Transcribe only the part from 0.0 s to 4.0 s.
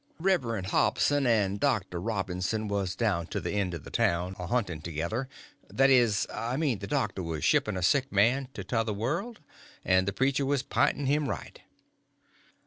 Rev. Hobson and Dr. Robinson was down to the end of the